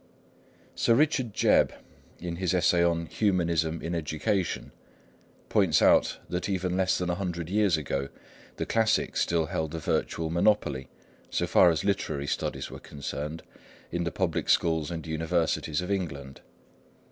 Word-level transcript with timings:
Sir 0.73 0.95
Richard 0.95 1.31
Jebb, 1.31 1.73
in 2.19 2.37
his 2.37 2.55
essay 2.55 2.83
on 2.83 3.05
"Humanism 3.05 3.83
in 3.83 3.93
Education," 3.93 4.71
points 5.47 5.79
out 5.79 6.17
that 6.27 6.49
even 6.49 6.75
less 6.75 6.97
than 6.97 7.11
a 7.11 7.21
hundred 7.21 7.51
years 7.51 7.77
ago 7.77 8.09
the 8.55 8.65
classics 8.65 9.21
still 9.21 9.45
held 9.45 9.75
a 9.75 9.79
virtual 9.79 10.31
monopoly, 10.31 10.87
so 11.29 11.45
far 11.45 11.69
as 11.69 11.83
literary 11.85 12.25
studies 12.25 12.71
were 12.71 12.79
concerned, 12.79 13.43
in 13.91 14.03
the 14.03 14.11
public 14.11 14.49
schools 14.49 14.89
and 14.89 15.05
universities 15.05 15.81
of 15.83 15.91
England. 15.91 16.41